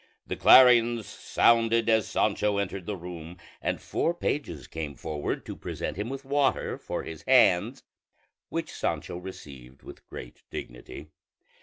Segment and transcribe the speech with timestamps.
[0.25, 5.95] The clarions sounded as Sancho entered the room, and four pages came forward to present
[5.95, 7.83] him with water for his hands,
[8.49, 11.11] which Sancho received with great dignity.